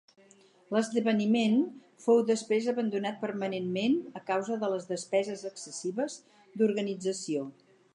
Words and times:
L'esdeveniment 0.75 1.57
fou 2.05 2.23
després 2.31 2.71
abandonat 2.73 3.21
permanentment 3.27 4.01
a 4.21 4.25
causa 4.33 4.61
de 4.65 4.75
les 4.75 4.93
despeses 4.97 5.49
excessives 5.55 6.21
d'organització. 6.61 7.51